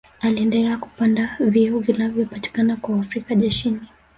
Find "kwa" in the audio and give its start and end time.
2.75-2.95